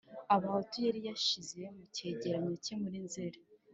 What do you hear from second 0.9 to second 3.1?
yashyize mu cyegeranyo cye muri